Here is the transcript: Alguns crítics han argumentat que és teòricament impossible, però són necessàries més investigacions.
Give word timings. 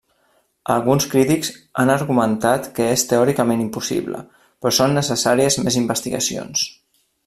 Alguns 0.75 1.05
crítics 1.11 1.51
han 1.83 1.91
argumentat 1.97 2.71
que 2.79 2.89
és 2.95 3.05
teòricament 3.13 3.63
impossible, 3.69 4.25
però 4.43 4.75
són 4.83 5.01
necessàries 5.03 5.63
més 5.69 5.83
investigacions. 5.87 6.71